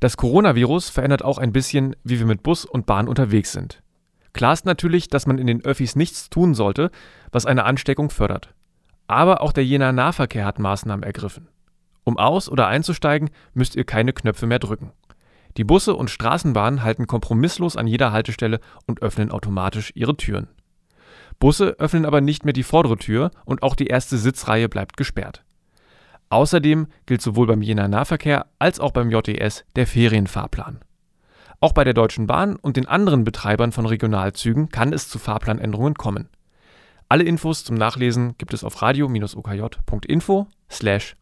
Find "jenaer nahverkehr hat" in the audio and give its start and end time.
9.64-10.60